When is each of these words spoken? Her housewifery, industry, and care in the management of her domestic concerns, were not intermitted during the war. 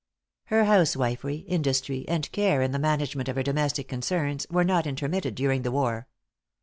Her 0.45 0.65
housewifery, 0.65 1.45
industry, 1.47 2.05
and 2.07 2.31
care 2.31 2.63
in 2.63 2.71
the 2.71 2.79
management 2.79 3.29
of 3.29 3.35
her 3.35 3.43
domestic 3.43 3.87
concerns, 3.87 4.47
were 4.49 4.63
not 4.63 4.87
intermitted 4.87 5.35
during 5.35 5.61
the 5.61 5.71
war. 5.71 6.07